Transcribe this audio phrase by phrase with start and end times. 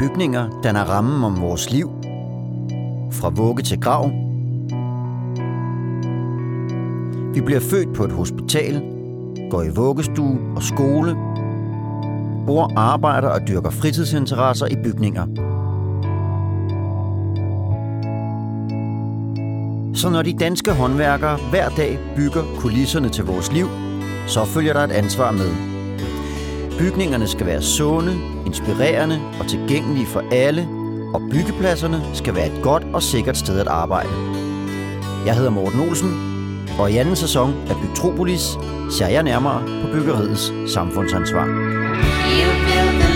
[0.00, 1.90] Bygninger danner rammen om vores liv.
[3.12, 4.10] Fra vugge til grav.
[7.34, 8.82] Vi bliver født på et hospital,
[9.50, 11.16] går i vuggestue og skole,
[12.46, 15.26] bor, arbejder og dyrker fritidsinteresser i bygninger.
[19.94, 23.66] Så når de danske håndværkere hver dag bygger kulisserne til vores liv,
[24.26, 25.50] så følger der et ansvar med.
[26.78, 30.68] Bygningerne skal være sunde, inspirerende og tilgængelige for alle,
[31.14, 34.08] og byggepladserne skal være et godt og sikkert sted at arbejde.
[35.26, 36.10] Jeg hedder Morten Olsen,
[36.78, 38.58] og i anden sæson af Bygtropolis
[38.90, 41.46] ser jeg nærmere på byggeriets samfundsansvar.
[41.46, 42.50] You
[43.00, 43.09] the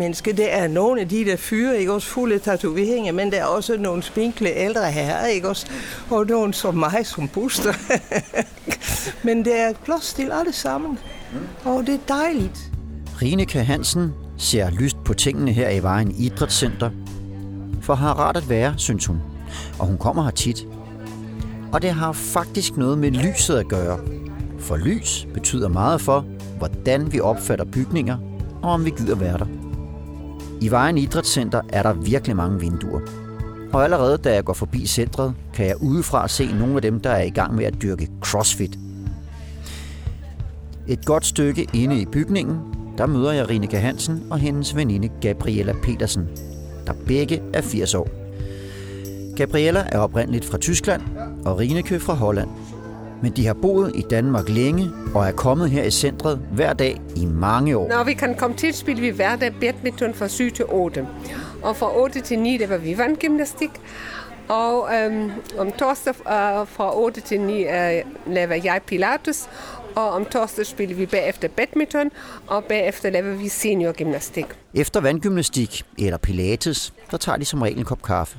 [0.00, 3.44] menneske, det er nogle af de der fyre, ikke også fulde tatoveringer, men der er
[3.44, 5.66] også nogle spinkle ældre herrer, ikke også?
[6.10, 7.72] Og nogle som mig, som puster.
[9.26, 10.98] men det er plads til alle sammen.
[11.64, 12.70] Og det er dejligt.
[13.22, 16.90] Rineke Hansen ser lyst på tingene her i Vejen Idrætscenter.
[17.82, 19.18] For har rart at være, synes hun.
[19.78, 20.66] Og hun kommer her tit.
[21.72, 23.98] Og det har faktisk noget med lyset at gøre.
[24.58, 26.24] For lys betyder meget for,
[26.58, 28.18] hvordan vi opfatter bygninger,
[28.62, 29.46] og om vi gider være der.
[30.62, 33.00] I Vejen Idrætscenter er der virkelig mange vinduer.
[33.72, 37.10] Og allerede da jeg går forbi centret, kan jeg udefra se nogle af dem, der
[37.10, 38.78] er i gang med at dyrke crossfit.
[40.88, 42.60] Et godt stykke inde i bygningen,
[42.98, 46.28] der møder jeg Rineke Hansen og hendes veninde Gabriella Petersen,
[46.86, 48.08] der begge er 80 år.
[49.36, 51.02] Gabriella er oprindeligt fra Tyskland
[51.44, 52.48] og Rineke fra Holland.
[53.22, 57.00] Men de har boet i Danmark længe og er kommet her i centret hver dag
[57.16, 57.88] i mange år.
[57.88, 61.06] Når vi kan komme til, spiller vi hver dag badminton fra 7 til 8.
[61.62, 63.70] Og fra 8 til 9, der var vi vandgymnastik.
[64.48, 69.48] Og øhm, om torsdag øh, fra 8 til 9 øh, laver jeg pilates.
[69.96, 72.10] Og om torsdag spiller vi bagefter badminton,
[72.46, 74.46] og bagefter laver vi seniorgymnastik.
[74.74, 78.38] Efter vandgymnastik eller pilates, der tager de som regel en kop kaffe.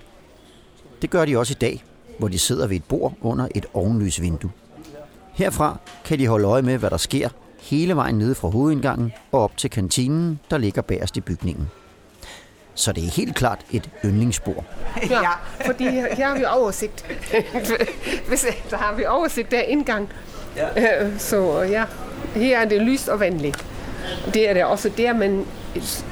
[1.02, 1.84] Det gør de også i dag,
[2.20, 4.52] hvor de sidder ved et bord under et ovenlysvindue.
[5.34, 7.30] Herfra kan de holde øje med, hvad der sker
[7.62, 11.70] hele vejen nede fra hovedindgangen og op til kantinen, der ligger bagerst i bygningen.
[12.76, 14.64] Så det er helt klart et yndlingsbord.
[15.10, 15.32] Ja,
[15.66, 17.06] fordi her, her har vi oversigt.
[18.28, 20.10] Hvis, der har vi oversigt der indgang.
[20.56, 21.18] Ja.
[21.18, 21.86] Så ja,
[22.36, 23.66] her er det lyst og venligt.
[24.34, 25.46] Det er det også der, men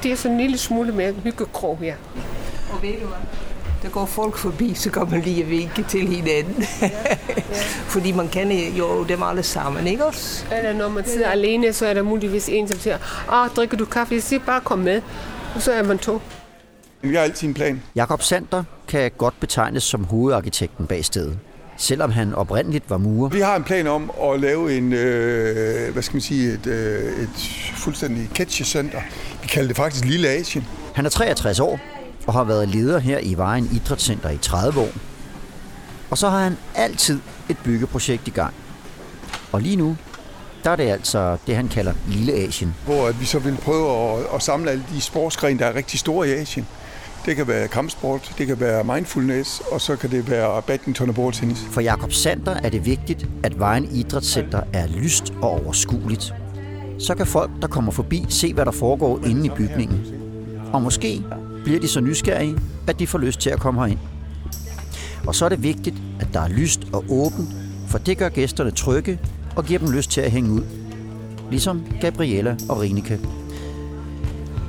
[0.02, 1.94] det er sådan en lille smule mere hyggekrog her.
[2.72, 3.49] Og ved du hvad?
[3.82, 6.64] Der går folk forbi, så kan man lige vinke til hinanden.
[7.94, 10.44] Fordi man kender jo dem alle sammen, ikke også?
[10.56, 12.98] Eller når man sidder alene, så er der muligvis en, som siger,
[13.28, 14.14] ah, drikker du kaffe?
[14.14, 15.02] Jeg siger, bare kom med.
[15.54, 16.20] Og så er man to.
[17.02, 17.82] Vi har altid en plan.
[17.96, 21.38] Jakob Sander kan godt betegnes som hovedarkitekten bag stedet,
[21.76, 23.28] selvom han oprindeligt var murer.
[23.28, 27.22] Vi har en plan om at lave en, øh, hvad skal man sige, et, øh,
[27.22, 27.28] et
[27.76, 29.00] fuldstændig catch-center.
[29.42, 30.66] Vi kalder det faktisk Lille Asien.
[30.94, 31.80] Han er 63 år
[32.26, 34.90] og har været leder her i Vejen Idrætscenter i 30 år.
[36.10, 38.54] Og så har han altid et byggeprojekt i gang.
[39.52, 39.96] Og lige nu,
[40.64, 42.74] der er det altså det, han kalder Lille Asien.
[42.84, 46.00] Hvor at vi så vil prøve at, at samle alle de sportsgrene, der er rigtig
[46.00, 46.66] store i Asien.
[47.26, 51.14] Det kan være kampsport, det kan være mindfulness, og så kan det være badminton og
[51.14, 51.58] bordtennis.
[51.70, 56.34] For Jakob Sander er det vigtigt, at Vejen Idrætscenter er lyst og overskueligt.
[56.98, 60.06] Så kan folk, der kommer forbi, se, hvad der foregår inde i bygningen.
[60.72, 61.22] Og måske
[61.64, 63.98] bliver de så nysgerrige, at de får lyst til at komme herind.
[65.26, 67.48] Og så er det vigtigt, at der er lyst og åbent,
[67.88, 69.18] for det gør gæsterne trygge
[69.56, 70.62] og giver dem lyst til at hænge ud.
[71.50, 73.20] Ligesom Gabriella og Rinike.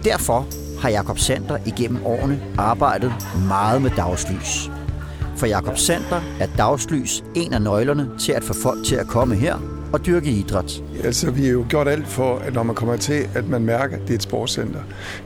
[0.03, 0.47] Derfor
[0.79, 3.13] har Jakob Sander igennem årene arbejdet
[3.47, 4.71] meget med dagslys.
[5.37, 9.35] For Jakob Sander er dagslys en af nøglerne til at få folk til at komme
[9.35, 10.83] her og dyrke idræt.
[11.03, 13.95] Altså, vi har jo gjort alt for, at når man kommer til, at man mærker,
[13.95, 14.79] at det er et sportscenter.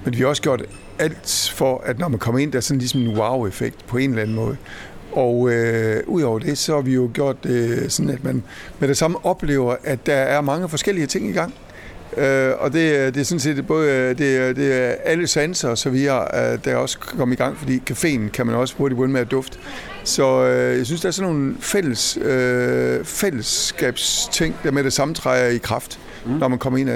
[0.03, 0.63] Men vi har også gjort
[0.99, 4.09] alt for, at når man kommer ind, der er sådan ligesom en wow-effekt på en
[4.09, 4.57] eller anden måde.
[5.11, 8.43] Og øh, udover det, så har vi jo gjort øh, sådan, at man
[8.79, 11.53] med det samme oplever, at der er mange forskellige ting i gang.
[12.17, 15.69] Øh, og det, er- det er sådan set både det, er- det er alle sanser
[15.69, 18.97] og så videre, øh, der også kommer i gang, fordi caféen kan man også hurtigt
[18.97, 19.57] begynde med at dufte.
[20.03, 25.13] Så øh, jeg synes, der er sådan nogle fælles, øh, fællesskabsting, der med det samme
[25.13, 25.99] træder i kraft.
[26.25, 26.31] mm.
[26.31, 26.95] når man kommer ind, øh,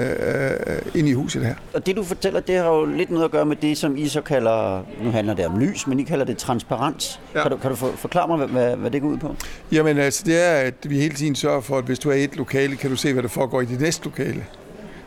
[0.94, 1.54] ind i huset her.
[1.74, 4.08] Og det du fortæller, det har jo lidt noget at gøre med det, som I
[4.08, 7.20] så kalder, nu handler det om lys, men I kalder det transparens.
[7.34, 7.42] Ja.
[7.42, 9.34] Kan, du, kan du for, forklare mig, hvad, hvad, hvad det går ud på?
[9.72, 12.24] Jamen altså, det er, at vi hele tiden sørger for, at hvis du er i
[12.24, 14.44] et lokale, kan du se, hvad der foregår i det næste lokale.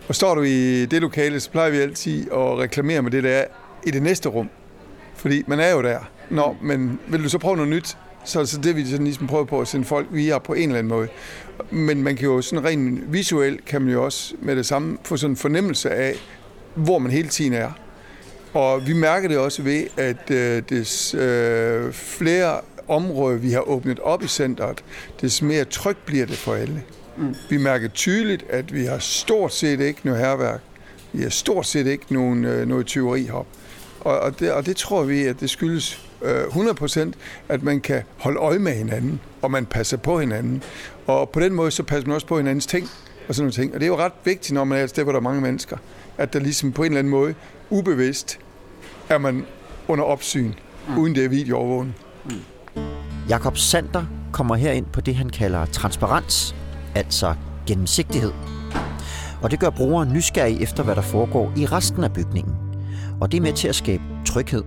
[0.07, 3.29] Og står du i det lokale, så plejer vi altid at reklamere med det, der
[3.29, 3.45] er
[3.83, 4.49] i det næste rum.
[5.15, 5.99] Fordi man er jo der.
[6.29, 7.97] Nå, men vil du så prøve noget nyt?
[8.25, 10.53] Så er det så det, vi sådan ligesom prøver på at sende folk via på
[10.53, 11.07] en eller anden måde.
[11.71, 15.17] Men man kan jo sådan rent visuelt, kan man jo også med det samme få
[15.17, 16.15] sådan en fornemmelse af,
[16.75, 17.71] hvor man hele tiden er.
[18.53, 23.99] Og vi mærker det også ved, at øh, des øh, flere områder, vi har åbnet
[23.99, 24.83] op i centret,
[25.21, 26.83] des mere tryg bliver det for alle.
[27.17, 27.35] Mm.
[27.49, 30.61] Vi mærker tydeligt, at vi har stort set ikke noget herværk.
[31.13, 33.45] Vi har stort set ikke nogen, øh, noget tyveri her.
[33.99, 37.11] Og, og, det, og det tror vi, at det skyldes øh, 100%,
[37.49, 40.63] at man kan holde øje med hinanden, og man passer på hinanden.
[41.07, 42.89] Og på den måde, så passer man også på hinandens ting,
[43.27, 43.73] og sådan nogle ting.
[43.73, 45.41] Og det er jo ret vigtigt, når man er et sted, hvor der er mange
[45.41, 45.77] mennesker,
[46.17, 47.35] at der ligesom på en eller anden måde,
[47.69, 48.39] ubevidst,
[49.09, 49.45] er man
[49.87, 50.53] under opsyn,
[50.87, 50.97] mm.
[50.97, 51.95] uden det er videoovervågning.
[53.29, 56.55] Jakob Sander kommer her ind på det, han kalder transparens,
[56.95, 57.35] altså
[57.67, 58.31] gennemsigtighed.
[59.41, 62.55] Og det gør brugeren nysgerrig efter, hvad der foregår i resten af bygningen.
[63.21, 64.63] Og det er med til at skabe tryghed.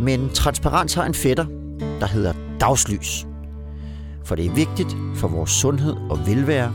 [0.00, 1.46] Men transparens har en fætter,
[2.00, 3.26] der hedder dagslys.
[4.24, 6.72] For det er vigtigt for vores sundhed og velvære,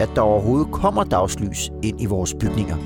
[0.00, 2.76] at der overhovedet kommer dagslys ind i vores bygninger.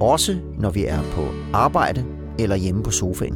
[0.00, 2.04] Også når vi er på arbejde
[2.38, 3.34] eller hjemme på sofaen.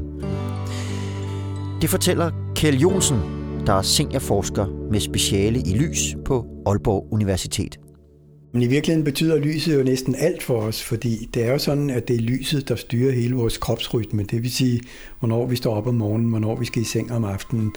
[1.80, 3.35] Det fortæller Kjell Jonsen,
[3.66, 7.78] der er seniorforsker med speciale i lys på Aalborg Universitet.
[8.52, 11.90] Men i virkeligheden betyder lyset jo næsten alt for os, fordi det er jo sådan,
[11.90, 14.22] at det er lyset, der styrer hele vores kropsrytme.
[14.22, 14.80] Det vil sige,
[15.18, 17.72] hvornår vi står op om morgenen, hvornår vi skal i seng om aftenen.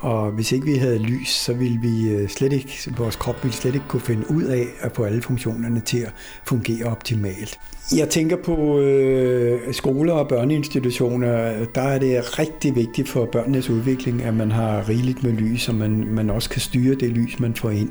[0.00, 3.56] Og hvis ikke vi havde lys, så ville vi øh, slet ikke, vores krop ville
[3.56, 6.12] slet ikke kunne finde ud af at få alle funktionerne til at
[6.44, 7.58] fungere optimalt.
[7.96, 11.64] Jeg tænker på øh, skoler og børneinstitutioner.
[11.74, 15.74] Der er det rigtig vigtigt for børnenes udvikling, at man har rigeligt med lys, og
[15.74, 17.90] man, man også kan styre det lys, man får ind.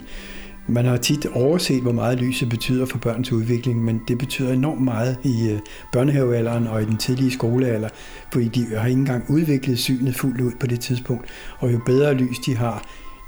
[0.69, 4.81] Man har tit overset, hvor meget lyset betyder for børns udvikling, men det betyder enormt
[4.81, 5.59] meget i øh,
[5.91, 7.89] børnehavealderen og i den tidlige skolealder,
[8.31, 11.29] fordi de har ikke engang udviklet synet fuldt ud på det tidspunkt.
[11.59, 12.85] Og jo bedre lys de har,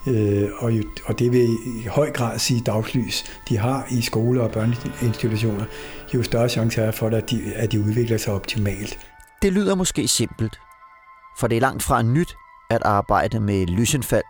[0.08, 1.42] øh, og, jo, og det vil
[1.84, 5.66] i høj grad sige dagslys, de har i skoler og børneinstitutioner,
[6.14, 9.00] jo større chance er for, at de, at de udvikler sig optimalt.
[9.42, 10.60] Det lyder måske simpelt,
[11.40, 12.36] for det er langt fra nyt
[12.70, 14.24] at arbejde med lysindfald,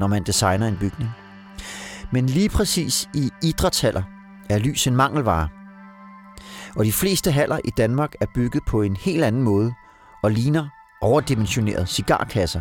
[0.00, 1.25] når man designer en bygning.
[2.12, 4.02] Men lige præcis i idrætshaller
[4.50, 5.48] er lys en mangelvare.
[6.76, 9.74] Og de fleste haller i Danmark er bygget på en helt anden måde
[10.22, 10.68] og ligner
[11.00, 12.60] overdimensionerede cigarkasser.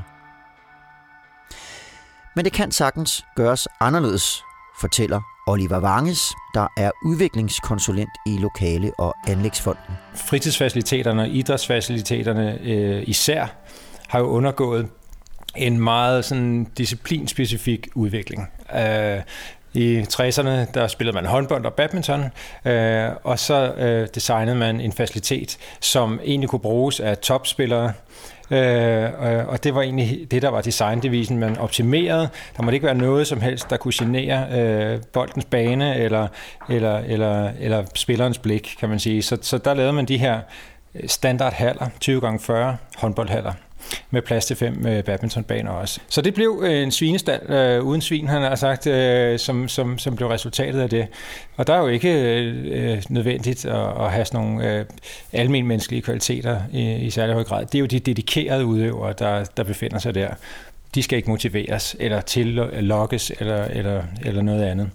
[2.36, 4.44] Men det kan sagtens gøres anderledes,
[4.80, 9.96] fortæller Oliver Vanges, der er udviklingskonsulent i Lokale- og Anlægsfonden.
[10.16, 13.46] Fritidsfaciliteterne og idrætsfaciliteterne øh, især
[14.08, 14.88] har jo undergået
[15.56, 18.48] en meget sådan disciplinspecifik udvikling.
[18.76, 19.22] Øh,
[19.74, 22.24] I 60'erne der spillede man håndbold og badminton,
[22.66, 27.94] øh, og så øh, designede man en facilitet, som egentlig kunne bruges af topspillere,
[28.52, 31.38] øh, øh, og- det var egentlig det, der var designdevisen.
[31.40, 32.30] Man optimerede.
[32.58, 36.28] Der måtte ikke være noget som helst, der kunne genere øh, boldens bane eller,
[36.70, 39.22] eller, eller, eller spillerens blik, kan man sige.
[39.22, 40.40] Så, så der lavede man de her
[40.96, 43.54] øh, standardhaller, 20 gange 40 håndboldhaller
[44.12, 46.00] med plads til fem øh, badmintonbaner også.
[46.08, 50.00] Så det blev øh, en svinestald øh, uden svin, han har sagt, øh, som, som,
[50.00, 51.08] som blev resultatet af det.
[51.58, 54.86] Og der er jo ikke øh, øh nødvendigt at, at have sådan nogle øh,
[55.34, 57.66] almen menneskelige kvaliteter i, i særlig høj grad.
[57.66, 60.30] Det er jo de dedikerede udøvere, der, der befinder sig der.
[60.96, 64.90] De skal ikke motiveres, eller tillokkes, øh, eller, eller, eller noget andet.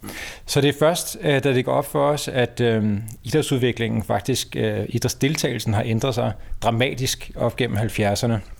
[0.47, 4.57] Så det er først, øh, da det går op for os, at øh, idrætsudviklingen faktisk,
[4.57, 8.60] øh, idrætsdeltagelsen har ændret sig dramatisk op gennem 70'erne.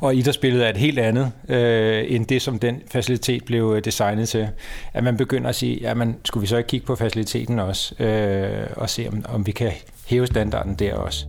[0.00, 4.28] Og idrætsbilledet er et helt andet, øh, end det, som den facilitet blev øh, designet
[4.28, 4.48] til.
[4.94, 8.66] At man begynder at sige, jamen, skulle vi så ikke kigge på faciliteten også, øh,
[8.76, 9.72] og se, om, om vi kan
[10.06, 11.26] hæve standarden der også.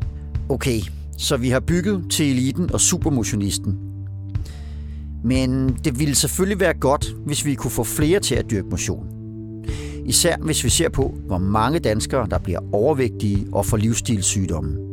[0.50, 0.79] Okay,
[1.18, 3.79] så vi har bygget til eliten og supermotionisten.
[5.24, 9.06] Men det ville selvfølgelig være godt, hvis vi kunne få flere til at dyrke motion.
[10.06, 14.88] Især hvis vi ser på, hvor mange danskere, der bliver overvægtige og får livsstilssygdomme.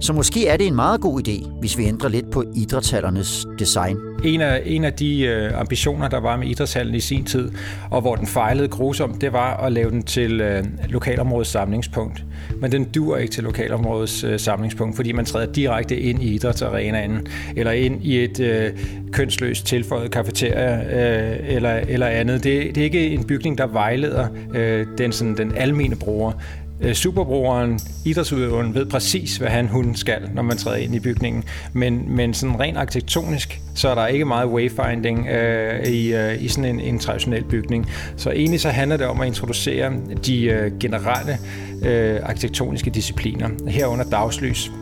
[0.00, 3.96] Så måske er det en meget god idé, hvis vi ændrer lidt på idrætshallernes design.
[4.24, 7.50] En af, en af de øh, ambitioner, der var med idrætshallen i sin tid,
[7.90, 12.24] og hvor den fejlede grusomt, det var at lave den til øh, lokalområdets samlingspunkt.
[12.60, 17.26] Men den dur ikke til lokalområdets øh, samlingspunkt, fordi man træder direkte ind i idrætsarenaen,
[17.56, 18.70] eller ind i et øh,
[19.12, 22.44] kønsløst tilføjet kafeteria, øh, eller, eller andet.
[22.44, 26.32] Det, det er ikke en bygning, der vejleder øh, den, sådan, den almene bruger.
[26.80, 31.44] Øh, Superbrugeren, idrætsudøveren, ved præcis, hvad han hun skal, når man træder ind i bygningen.
[31.72, 36.48] Men, men sådan rent arkitektonisk, så er der ikke meget wayfinding øh, i, øh, i
[36.48, 37.86] sådan en, en traditionel bygning.
[38.16, 39.92] Så egentlig så handler det om at introducere
[40.26, 41.38] de øh, generelle
[41.84, 44.72] øh, arkitektoniske discipliner, herunder dagslys,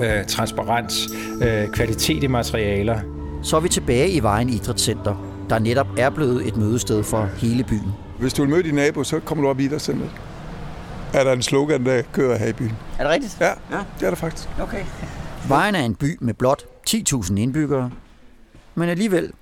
[0.00, 1.08] øh, transparens,
[1.42, 3.00] øh, kvalitet i materialer.
[3.42, 7.64] Så er vi tilbage i Vejen Idrætscenter, der netop er blevet et mødested for hele
[7.64, 7.92] byen.
[8.18, 10.10] Hvis du vil møde din nabo, så kommer du op i idrætscenteret.
[11.16, 12.76] Er der en slogan, der kører her i byen?
[12.98, 13.36] Er det rigtigt?
[13.40, 13.78] Ja, ja.
[14.00, 14.48] det er der faktisk.
[14.60, 14.84] Okay.
[15.48, 17.90] Vejen er en by med blot 10.000 indbyggere,
[18.74, 19.32] men alligevel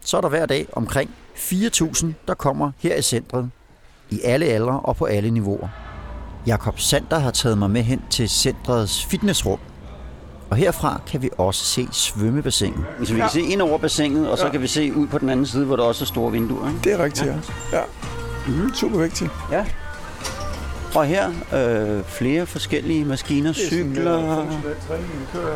[0.00, 3.50] så er der hver dag omkring 4.000, der kommer her i centret,
[4.10, 5.68] i alle aldre og på alle niveauer.
[6.46, 9.58] Jakob Sander har taget mig med hen til centrets fitnessrum,
[10.50, 12.84] og herfra kan vi også se svømmebassinet.
[13.04, 15.28] Så vi kan se ind over bassinet, og så kan vi se ud på den
[15.28, 16.68] anden side, hvor der også er store vinduer.
[16.68, 16.80] Ikke?
[16.84, 17.78] Det er rigtigt, ja.
[17.78, 17.82] ja.
[18.46, 18.74] Mm-hmm.
[18.74, 19.30] Super vigtigt.
[19.52, 19.66] Ja.
[20.94, 24.46] Og her øh, flere forskellige maskiner, cykler.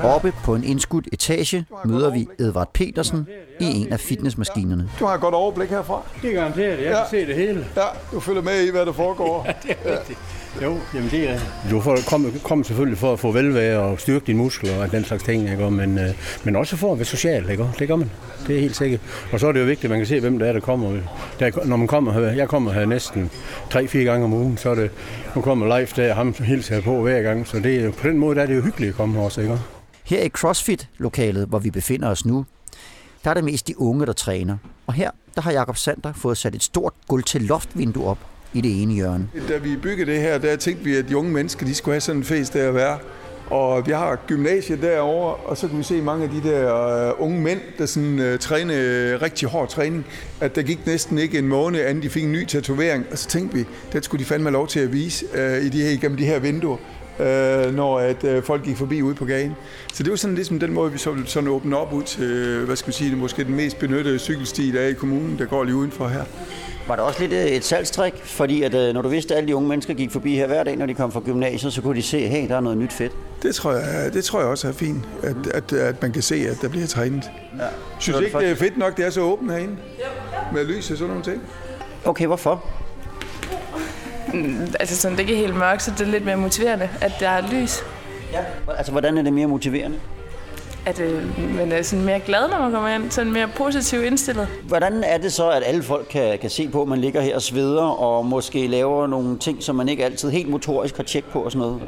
[0.02, 3.26] Oppe på en indskudt etage møder vi Edvard Petersen
[3.60, 4.90] i en af fitnessmaskinerne.
[4.98, 6.02] Du har et godt overblik herfra.
[6.22, 6.92] Det er garanteret, jeg Ja.
[6.94, 7.66] kan se det hele.
[7.76, 9.46] Ja, du følger med i, hvad der foregår.
[10.62, 11.38] Jo, jamen det er...
[11.70, 15.04] Du får, kommer kom selvfølgelig for at få velvære og styrke dine muskler og den
[15.04, 15.70] slags ting, ikke?
[15.70, 16.10] Men, øh,
[16.44, 17.66] men også for at være social, ikke?
[17.78, 18.10] Det gør man.
[18.46, 19.00] Det er helt sikkert.
[19.32, 20.98] Og så er det jo vigtigt, at man kan se, hvem der er, der kommer.
[21.40, 23.30] Der, når man kommer her, jeg kommer her næsten
[23.74, 24.90] 3-4 gange om ugen, så er det,
[25.34, 27.46] nu kommer live der, ham hilser jeg på hver gang.
[27.46, 29.58] Så det på den måde der er det jo hyggeligt at komme her også, ikke?
[30.04, 32.44] Her i CrossFit-lokalet, hvor vi befinder os nu,
[33.24, 34.56] der er det mest de unge, der træner.
[34.86, 38.18] Og her der har Jakob Sander fået sat et stort gulv til loftvindue op
[38.52, 39.28] i det ene hjørne.
[39.48, 42.00] Da vi byggede det her, der tænkte vi, at de unge mennesker, de skulle have
[42.00, 42.98] sådan en fest der at være.
[43.46, 47.24] Og vi har gymnasiet derovre, og så kan vi se mange af de der uh,
[47.24, 50.06] unge mænd, der sådan øh, uh, træne øh, rigtig hård træning,
[50.40, 53.04] at der gik næsten ikke en måned, anden de fik en ny tatovering.
[53.10, 55.68] Og så tænkte vi, det skulle de fandme have lov til at vise uh, i
[55.68, 56.76] de her, igennem de her vinduer,
[57.18, 59.52] uh, når at, uh, folk gik forbi ude på gaden.
[59.94, 62.76] Så det var sådan ligesom den måde, vi så sådan åbne op ud til, hvad
[62.76, 65.64] skal vi sige, det måske den mest benyttede cykelsti, der er i kommunen, der går
[65.64, 66.24] lige udenfor her.
[66.88, 68.14] Var det også lidt øh, et salgstrik?
[68.24, 70.64] Fordi at, øh, når du vidste, at alle de unge mennesker gik forbi her hver
[70.64, 72.92] dag, når de kom fra gymnasiet, så kunne de se, hey, der er noget nyt
[72.92, 73.12] fedt.
[73.42, 76.34] Det tror jeg, det tror jeg også er fint, at, at, at man kan se,
[76.34, 77.30] at der bliver trænet.
[77.58, 77.64] Ja.
[77.98, 79.76] Synes du ikke, det er fedt nok, det er så åbent herinde?
[80.52, 81.42] Med lys og sådan nogle ting.
[82.04, 82.64] Okay, hvorfor?
[84.80, 87.28] Altså sådan, det er ikke helt mørkt, så det er lidt mere motiverende, at der
[87.28, 87.78] er lys.
[88.32, 88.38] Ja.
[88.76, 89.96] Altså, hvordan er det mere motiverende?
[90.86, 93.10] At øh, man er sådan mere glad, når man kommer ind.
[93.10, 94.48] Sådan mere positivt indstillet.
[94.68, 97.34] Hvordan er det så, at alle folk kan, kan se på, at man ligger her
[97.34, 101.24] og sveder, og måske laver nogle ting, som man ikke altid helt motorisk har tjek
[101.24, 101.82] på og sådan noget?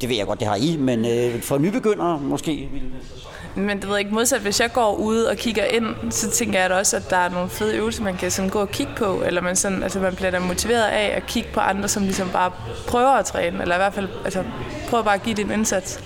[0.00, 2.50] Det ved jeg godt, det har I, men øh, for nybegyndere måske?
[2.50, 6.30] det- Men det ved jeg ikke modsat, hvis jeg går ud og kigger ind, så
[6.30, 8.68] tænker jeg da også, at der er nogle fede øvelser, man kan sådan gå og
[8.70, 9.22] kigge på.
[9.26, 12.28] Eller man, sådan, altså man bliver da motiveret af at kigge på andre, som ligesom
[12.32, 12.50] bare
[12.86, 13.62] prøver at træne.
[13.62, 14.44] Eller i hvert fald altså,
[14.88, 16.00] prøver bare at give din indsats.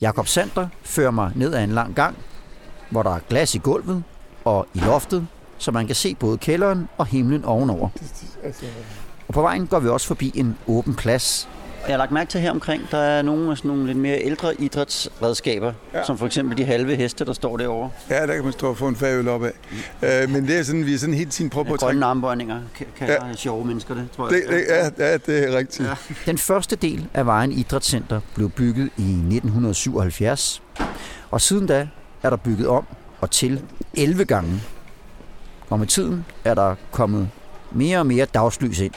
[0.00, 2.16] Jakob Sander fører mig ned ad en lang gang,
[2.90, 4.02] hvor der er glas i gulvet
[4.44, 5.26] og i loftet,
[5.58, 7.88] så man kan se både kælderen og himlen ovenover.
[9.28, 11.48] Og på vejen går vi også forbi en åben plads.
[11.86, 14.22] Jeg har lagt mærke til her omkring, der er nogle af sådan nogle lidt mere
[14.22, 16.04] ældre idrætsredskaber, ja.
[16.04, 17.90] Som for eksempel de halve heste, der står derovre.
[18.10, 19.52] Ja, der kan man stå og få en fagøl op af.
[20.02, 21.92] Uh, men det er sådan, vi er sådan hele tiden prøver på at trække.
[21.92, 23.34] Grønne armbøjninger kan, kan ja.
[23.36, 24.42] sjove mennesker det, tror jeg.
[24.42, 25.88] Det, det, ja, ja, det er rigtigt.
[25.88, 25.94] Ja.
[26.26, 30.62] Den første del af Vejen Idrætscenter blev bygget i 1977,
[31.30, 31.88] og siden da
[32.22, 32.86] er der bygget om
[33.20, 33.62] og til
[33.94, 34.62] 11 gange.
[35.70, 37.28] Og med tiden er der kommet
[37.72, 38.94] mere og mere dagslys ind.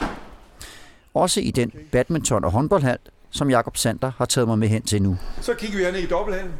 [1.18, 2.98] Også i den badminton- og håndboldhal,
[3.30, 5.16] som Jakob Sander har taget mig med hen til nu.
[5.40, 6.54] Så kigger vi herned i dobbelthallen.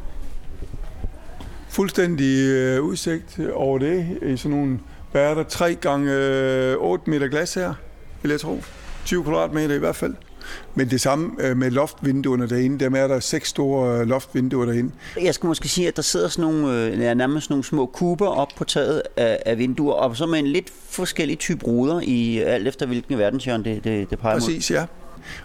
[1.68, 4.18] Fuldstændig øh, udsigt over det.
[4.22, 4.80] I sådan nogle,
[5.12, 7.74] hvad er der, 3 gange øh, 8 meter glas her,
[8.22, 8.62] vil jeg tro.
[9.04, 10.14] 20 kvadratmeter i hvert fald.
[10.74, 12.84] Men det samme øh, med loftvinduerne derinde.
[12.84, 14.92] Dem er der seks store øh, loftvinduer derinde.
[15.22, 18.28] Jeg skulle måske sige, at der sidder sådan nogle, øh, ja, nærmest nogle små kuber
[18.28, 22.38] op på taget af, af vinduer, og så med en lidt forskellig type ruder, i
[22.38, 24.40] alt efter hvilken verdenshjørne det, det, det peger mod.
[24.40, 24.86] Præcis, ja.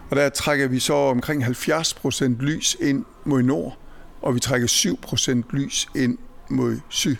[0.10, 3.78] Og der trækker vi så omkring 70 procent lys ind mod nord,
[4.22, 6.18] og vi trækker 7 procent lys ind
[6.50, 7.16] mod syd.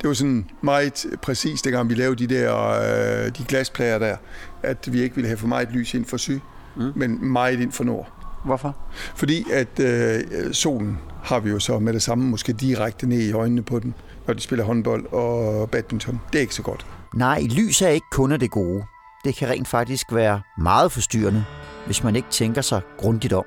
[0.00, 4.16] Det var sådan meget præcist, dengang vi lavede de der øh, de glasplader der,
[4.62, 6.40] at vi ikke ville have for meget lys ind for syd,
[6.76, 6.92] mm.
[6.94, 8.12] men meget ind for nord.
[8.44, 8.76] Hvorfor?
[9.14, 13.32] Fordi at øh, solen har vi jo så med det samme måske direkte ned i
[13.32, 13.92] øjnene på dem,
[14.26, 16.20] når de spiller håndbold og badminton.
[16.32, 16.86] Det er ikke så godt.
[17.14, 18.84] Nej, lys er ikke kun af det gode.
[19.24, 21.44] Det kan rent faktisk være meget forstyrrende,
[21.86, 23.44] hvis man ikke tænker sig grundigt om.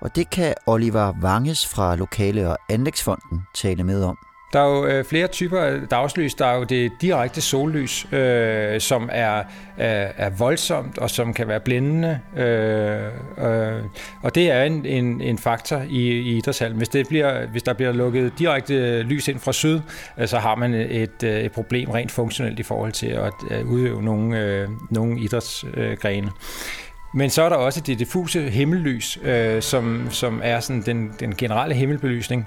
[0.00, 4.18] Og det kan Oliver Vanges fra Lokale- og Anlægsfonden tale med om.
[4.52, 6.34] Der er jo øh, flere typer af dagslys.
[6.34, 9.42] Der er jo det direkte sollys, øh, som er,
[9.76, 12.20] er, er voldsomt og som kan være blændende.
[12.36, 13.04] Øh,
[13.38, 13.82] øh,
[14.22, 16.76] og det er en, en, en faktor i, i idrætshallen.
[16.76, 19.80] Hvis, det bliver, hvis der bliver lukket direkte lys ind fra syd,
[20.18, 23.70] øh, så har man et, øh, et problem rent funktionelt i forhold til at øh,
[23.70, 26.30] udøve nogle, øh, nogle idrætsgrene.
[27.14, 31.34] Men så er der også det diffuse himmellys, øh, som, som er sådan den, den
[31.34, 32.46] generelle himmelbelysning,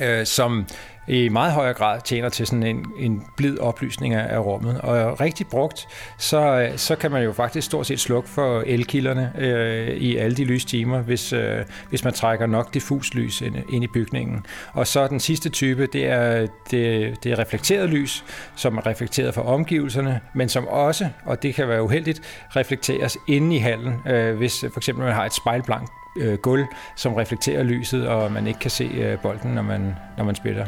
[0.00, 0.66] øh, som
[1.08, 4.80] i meget højere grad tjener til sådan en, en blid oplysning af, af rummet.
[4.80, 9.32] Og rigtig brugt, så, øh, så kan man jo faktisk stort set slukke for elkilderne
[9.38, 13.84] øh, i alle de lystimer, hvis, øh, hvis man trækker nok diffus lys ind, ind
[13.84, 14.46] i bygningen.
[14.72, 18.24] Og så den sidste type, det er det, det er reflekteret lys,
[18.56, 22.20] som er reflekteret fra omgivelserne, men som også, og det kan være uheldigt,
[22.56, 26.64] reflekteres inde i hallen, øh, hvis øh, for eksempel man har et spejlblankt øh, gulv,
[26.96, 30.66] som reflekterer lyset, og man ikke kan se øh, bolden, når man, når man spiller.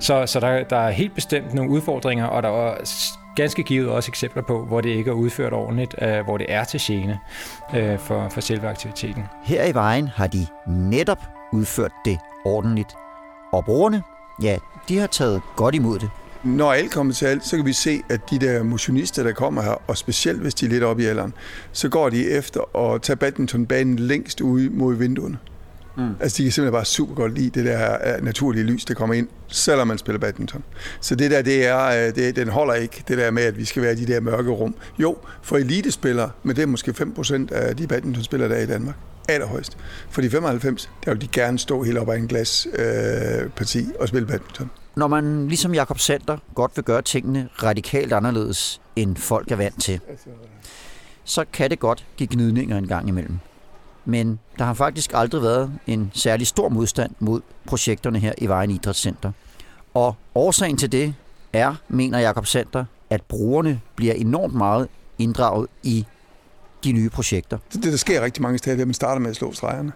[0.00, 2.74] Så, så der, der er helt bestemt nogle udfordringer, og der er
[3.36, 6.64] ganske givet også eksempler på, hvor det ikke er udført ordentligt, øh, hvor det er
[6.64, 7.18] til gene
[7.74, 9.24] øh, for, for selve aktiviteten.
[9.44, 11.22] Her i vejen har de netop
[11.52, 12.96] udført det ordentligt.
[13.52, 14.02] Og brugerne,
[14.42, 14.56] ja,
[14.88, 16.10] de har taget godt imod det.
[16.44, 19.62] Når alt kommer til alt, så kan vi se, at de der motionister, der kommer
[19.62, 21.34] her, og specielt hvis de er lidt oppe i alderen,
[21.72, 25.38] så går de efter at tage badmintonbanen længst ude mod vinduerne.
[25.96, 26.08] Mm.
[26.20, 29.28] Altså, de kan simpelthen bare super godt lide det der naturlige lys, der kommer ind,
[29.48, 30.64] selvom man spiller badminton.
[31.00, 33.64] Så det der, det er, øh, det, den holder ikke, det der med, at vi
[33.64, 34.74] skal være i de der mørke rum.
[34.98, 38.94] Jo, for elitespillere, men det er måske 5% af de badmintonspillere, der er i Danmark.
[39.28, 39.76] Allerhøjst.
[40.10, 43.86] For de 95, der vil de gerne stå helt op ad en glas øh, parti
[44.00, 44.70] og spille badminton.
[44.96, 49.82] Når man ligesom Jakob Sander godt vil gøre tingene radikalt anderledes, end folk er vant
[49.82, 50.00] til,
[51.24, 53.38] så kan det godt give gnidninger en gang imellem.
[54.04, 58.70] Men der har faktisk aldrig været en særlig stor modstand mod projekterne her i Vejen
[58.70, 59.32] Idrætscenter.
[59.94, 61.14] Og årsagen til det
[61.52, 66.06] er, mener Jakob Sander, at brugerne bliver enormt meget inddraget i
[66.84, 67.58] de nye projekter.
[67.72, 69.92] Det, det der sker rigtig mange steder, at man starter med at slå stregerne.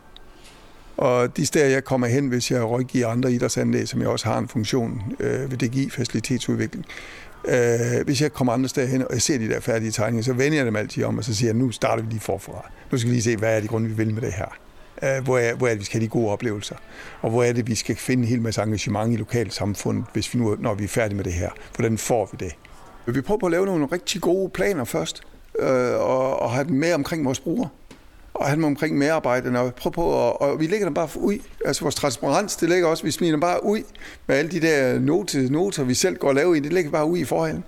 [0.98, 4.38] Og de steder, jeg kommer hen, hvis jeg rådgiver andre idrætsanlæg, som jeg også har
[4.38, 6.86] en funktion øh, ved DGI, facilitetsudvikling.
[7.48, 10.32] Øh, hvis jeg kommer andre steder hen, og jeg ser de der færdige tegninger, så
[10.32, 12.70] vender jeg dem altid om, og så siger jeg, nu starter vi lige forfra.
[12.92, 14.58] Nu skal vi lige se, hvad er det grund, vi vil med det her.
[15.02, 16.76] Øh, hvor, er, hvor er det, vi skal have de gode oplevelser?
[17.22, 20.38] Og hvor er det, vi skal finde en hel masse engagement i lokalsamfundet, hvis vi
[20.38, 21.50] nu, når vi er færdige med det her?
[21.76, 22.54] Hvordan får vi det?
[23.14, 25.22] Vi prøver på at lave nogle rigtig gode planer først,
[25.58, 27.68] øh, og, og have dem med omkring vores brugere
[28.38, 31.38] og han var omkring medarbejderne, og prøve på, og, og vi lægger dem bare ud.
[31.64, 33.82] Altså vores transparens, det ligger også, vi smider dem bare ud
[34.26, 36.92] med alle de der noter, noter vi selv går og laver i, det lægger vi
[36.92, 37.64] bare ud i forhallen.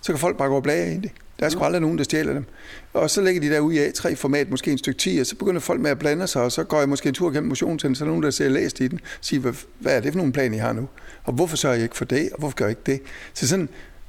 [0.00, 1.10] Så kan folk bare gå og blage i det.
[1.40, 2.44] Der er sgu aldrig nogen, der stjæler dem.
[2.92, 5.60] Og så lægger de der ud i A3-format, måske en stykke 10, og så begynder
[5.60, 8.04] folk med at blande sig, og så går jeg måske en tur gennem motionscenteret, så
[8.04, 10.16] er der nogen, der ser læst i den, og siger, hvad, hvad er det for
[10.16, 10.88] nogle planer, I har nu?
[11.24, 13.00] Og hvorfor sørger jeg ikke for det, og hvorfor gør jeg ikke det?
[13.34, 13.68] Så sådan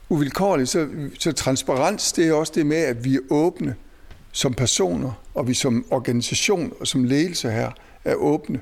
[0.09, 0.87] uvilkårligt, så,
[1.19, 3.75] så transparens, det er også det med, at vi er åbne
[4.31, 7.71] som personer, og vi som organisation og som ledelse her
[8.05, 8.61] er åbne.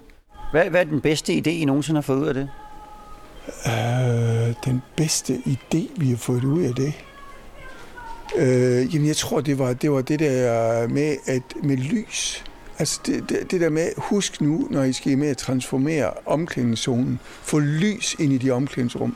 [0.51, 2.49] Hvad, hvad er den bedste idé, I nogensinde har fået ud af det?
[3.47, 6.93] Øh, den bedste idé, vi har fået ud af det?
[8.35, 12.43] Øh, jamen, jeg tror, det var, det var det der med, at med lys.
[12.79, 17.19] Altså det, det, det der med, husk nu, når I skal med at transformere omklædningszonen,
[17.23, 19.15] få lys ind i de omklædningsrum.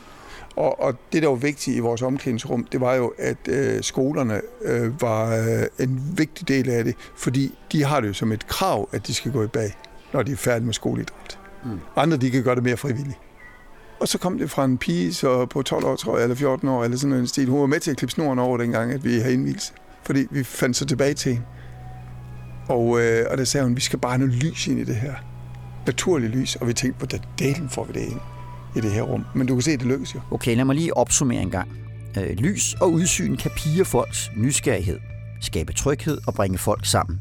[0.55, 4.41] Og, og det, der var vigtigt i vores omklædningsrum, det var jo, at øh, skolerne
[4.61, 8.47] øh, var øh, en vigtig del af det, fordi de har det jo som et
[8.47, 9.77] krav, at de skal gå i bag,
[10.13, 11.39] når de er færdige med skoleidræt.
[11.65, 11.79] Mm.
[11.95, 13.17] Andre, de kan gøre det mere frivilligt.
[13.99, 16.69] Og så kom det fra en pige så på 12 år, tror jeg, eller 14
[16.69, 17.49] år, eller sådan en stil.
[17.49, 19.73] Hun var med til at klippe snoren over dengang, at vi havde indvielse.
[20.03, 21.47] Fordi vi fandt så tilbage til hende.
[22.69, 24.95] Og, øh, og der sagde hun, vi skal bare have noget lys ind i det
[24.95, 25.13] her.
[25.85, 26.55] Naturligt lys.
[26.55, 28.19] Og vi tænkte, hvordan delen får vi det ind
[28.75, 29.25] i det her rum.
[29.35, 30.21] Men du kan se, at det lykkes jo.
[30.31, 31.69] Okay, lad mig lige opsummere en gang.
[32.17, 34.99] Øh, lys og udsyn kan pige folks nysgerrighed,
[35.41, 37.19] skabe tryghed og bringe folk sammen.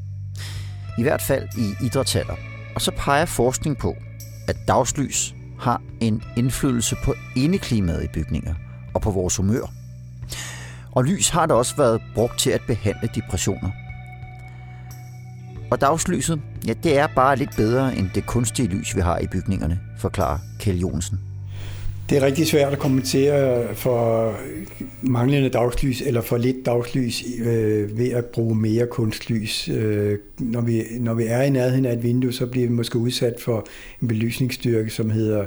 [0.99, 2.35] I hvert fald i idrætshaller.
[2.75, 3.97] Og så peger forskning på,
[4.49, 8.55] at dagslys har en indflydelse på indeklimaet i bygninger
[8.95, 9.73] og på vores humør.
[10.93, 13.71] Og lys har da også været brugt til at behandle depressioner.
[15.71, 19.27] Og dagslyset, ja, det er bare lidt bedre end det kunstige lys, vi har i
[19.27, 21.30] bygningerne, forklarer Kjell Jonsen.
[22.11, 24.35] Det er rigtig svært at kommentere for
[25.03, 29.69] manglende dagslys eller for lidt dagslys øh, ved at bruge mere kunstlys.
[29.69, 32.99] Øh, når, vi, når vi er i nærheden af et vindue, så bliver vi måske
[32.99, 33.67] udsat for
[34.03, 35.47] en belysningsstyrke, som hedder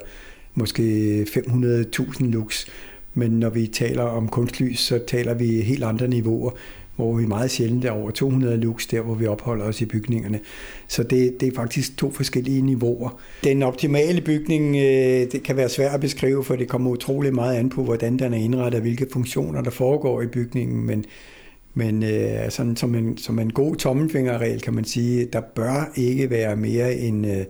[0.54, 2.66] måske 500.000 lux.
[3.14, 6.52] Men når vi taler om kunstlys, så taler vi helt andre niveauer
[6.96, 10.40] hvor vi meget sjældent er over 200 lux, der hvor vi opholder os i bygningerne.
[10.88, 13.20] Så det, det er faktisk to forskellige niveauer.
[13.44, 17.56] Den optimale bygning, øh, det kan være svært at beskrive, for det kommer utrolig meget
[17.56, 21.06] an på, hvordan den er indrettet, og hvilke funktioner der foregår i bygningen, men
[21.76, 26.30] men øh, sådan, som, en, som en god tommelfingerregel kan man sige, der bør ikke
[26.30, 27.46] være mere end, øh,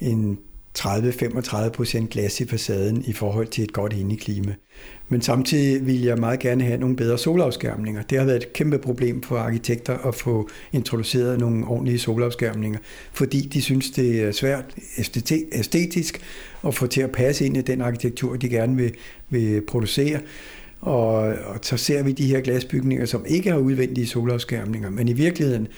[0.00, 0.36] end
[0.78, 4.54] 30-35 procent glas i facaden i forhold til et godt indeklima.
[5.08, 8.02] Men samtidig vil jeg meget gerne have nogle bedre solafskærmninger.
[8.02, 12.78] Det har været et kæmpe problem for arkitekter at få introduceret nogle ordentlige solafskærmninger,
[13.12, 14.64] fordi de synes, det er svært
[15.52, 16.20] æstetisk
[16.66, 18.92] at få til at passe ind i den arkitektur, de gerne vil,
[19.30, 20.20] vil producere.
[20.80, 25.12] Og, og så ser vi de her glasbygninger, som ikke har udvendige solafskærmninger, men i
[25.12, 25.68] virkeligheden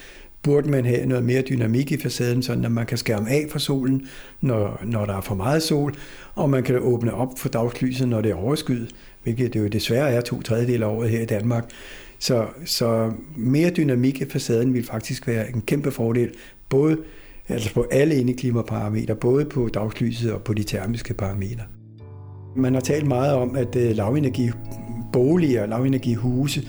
[0.42, 3.58] burde man have noget mere dynamik i facaden, sådan at man kan skærme af for
[3.58, 4.06] solen,
[4.40, 5.94] når, når der er for meget sol,
[6.34, 8.94] og man kan åbne op for dagslyset, når det er overskyet,
[9.26, 11.70] hvilket det jo desværre er to tredjedel af året her i Danmark.
[12.18, 16.30] Så, så mere dynamik i facaden vil faktisk være en kæmpe fordel,
[16.68, 16.96] både
[17.48, 21.62] altså på alle indeklimaparametre, både på dagslyset og på de termiske parametre.
[22.56, 26.68] Man har talt meget om, at øh, lavenergiboliger og lavenergihuse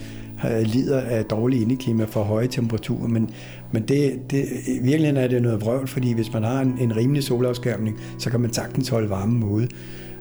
[0.50, 3.30] øh, lider af dårlig indeklima for høje temperaturer, men,
[3.72, 6.96] men det, det, i virkeligheden er det noget vrøvl, fordi hvis man har en, en
[6.96, 9.68] rimelig solafskærmning, så kan man sagtens holde varmen ude.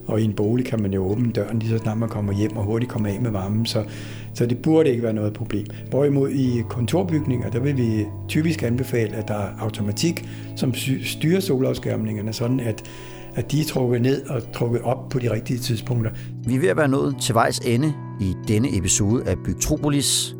[0.07, 2.57] Og i en bolig kan man jo åbne døren lige så snart man kommer hjem
[2.57, 3.83] og hurtigt komme af med varmen, så,
[4.33, 5.65] så det burde ikke være noget problem.
[5.89, 12.33] Hvorimod i kontorbygninger, der vil vi typisk anbefale, at der er automatik, som styrer solafskærmningerne,
[12.33, 12.83] sådan at,
[13.35, 16.11] at de er trukket ned og trukket op på de rigtige tidspunkter.
[16.45, 20.35] Vi er ved at være nået til vejs ende i denne episode af Bygtropolis,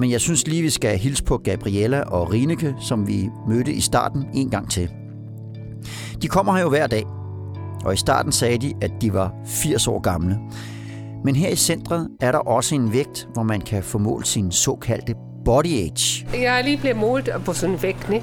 [0.00, 3.80] men jeg synes lige, vi skal hilse på Gabriella og Rineke, som vi mødte i
[3.80, 4.90] starten en gang til.
[6.22, 7.04] De kommer her jo hver dag,
[7.84, 10.38] og i starten sagde de, at de var 80 år gamle.
[11.24, 14.52] Men her i centret er der også en vægt, hvor man kan få målt sin
[14.52, 15.14] såkaldte
[15.44, 16.26] body age.
[16.32, 18.10] Jeg er lige blevet målt på sådan en vægt.
[18.10, 18.22] Ne?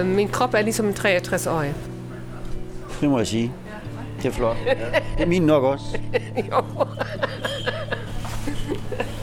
[0.00, 1.74] Uh, min krop er ligesom en 63-årig.
[3.00, 3.52] Det må jeg sige.
[4.22, 4.56] Det er flot.
[4.66, 4.70] Ja.
[5.16, 5.84] Det er min nok også.
[6.50, 6.56] jo.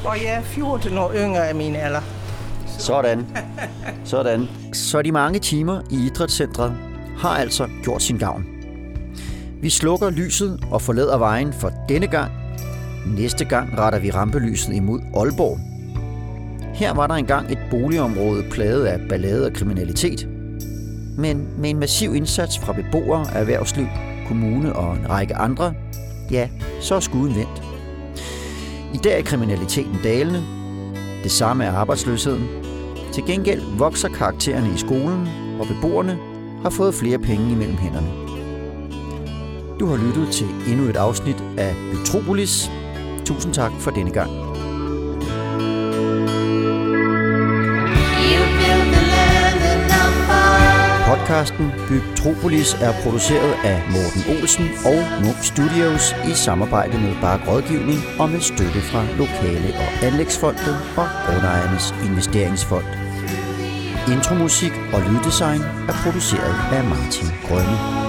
[0.05, 2.01] Og jeg er 14 år yngre af min alder.
[2.79, 3.27] Sådan.
[4.05, 4.47] Sådan.
[4.73, 6.73] Så de mange timer i idrætscentret
[7.17, 8.52] har altså gjort sin gavn.
[9.63, 12.31] Vi slukker lyset og forlader vejen for denne gang.
[13.17, 15.59] Næste gang retter vi rampelyset imod Aalborg.
[16.73, 20.27] Her var der engang et boligområde plaget af ballade og kriminalitet.
[21.17, 23.87] Men med en massiv indsats fra beboere, erhvervsliv,
[24.27, 25.73] kommune og en række andre,
[26.31, 26.49] ja,
[26.81, 27.63] så er skuden vendt.
[28.93, 30.43] I dag er kriminaliteten dalende.
[31.23, 32.47] Det samme er arbejdsløsheden.
[33.13, 35.27] Til gengæld vokser karaktererne i skolen,
[35.59, 36.17] og beboerne
[36.63, 38.22] har fået flere penge imellem hænderne.
[39.79, 42.71] Du har lyttet til endnu et afsnit af Metropolis.
[43.25, 44.31] Tusind tak for denne gang.
[51.07, 57.99] Podcasten Bygtropolis er produceret af Morten Olsen og Munk Studios i samarbejde med Bark Rådgivning
[58.19, 62.85] og med støtte fra Lokale- og Anlægsfondet og Grundejernes Investeringsfond.
[64.07, 68.02] Intromusik og lyddesign er produceret af Martin Grønne.